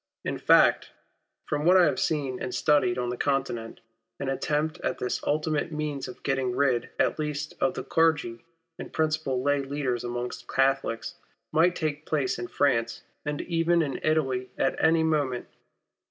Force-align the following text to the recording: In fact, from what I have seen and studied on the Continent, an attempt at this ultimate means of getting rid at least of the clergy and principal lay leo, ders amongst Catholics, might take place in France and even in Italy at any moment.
In 0.25 0.39
fact, 0.39 0.89
from 1.45 1.63
what 1.63 1.77
I 1.77 1.85
have 1.85 1.99
seen 1.99 2.41
and 2.41 2.55
studied 2.55 2.97
on 2.97 3.09
the 3.09 3.17
Continent, 3.17 3.81
an 4.19 4.29
attempt 4.29 4.79
at 4.79 4.97
this 4.97 5.21
ultimate 5.25 5.71
means 5.71 6.07
of 6.07 6.23
getting 6.23 6.55
rid 6.55 6.89
at 6.97 7.19
least 7.19 7.53
of 7.61 7.75
the 7.75 7.83
clergy 7.83 8.43
and 8.79 8.91
principal 8.91 9.43
lay 9.43 9.61
leo, 9.61 9.91
ders 9.91 10.03
amongst 10.03 10.47
Catholics, 10.47 11.17
might 11.51 11.75
take 11.75 12.07
place 12.07 12.39
in 12.39 12.47
France 12.47 13.03
and 13.27 13.41
even 13.41 13.83
in 13.83 13.99
Italy 14.01 14.49
at 14.57 14.75
any 14.83 15.03
moment. 15.03 15.47